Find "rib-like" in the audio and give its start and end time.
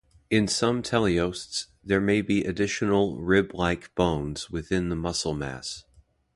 3.21-3.93